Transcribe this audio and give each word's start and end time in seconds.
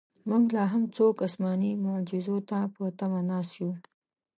موږ 0.27 0.43
لاهم 0.57 0.83
څوک 0.95 1.15
اسماني 1.27 1.71
معجزو 1.85 2.37
ته 2.49 2.59
په 2.73 2.83
تمه 2.99 3.21
ناست 3.29 3.53
یو. 3.61 3.71